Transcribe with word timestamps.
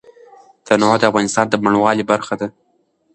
تنوع 0.65 0.95
د 0.99 1.03
افغانستان 1.09 1.45
د 1.49 1.53
بڼوالۍ 1.63 2.03
برخه 2.11 2.33
ده. 2.39 2.47